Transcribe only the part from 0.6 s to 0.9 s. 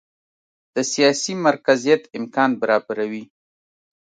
د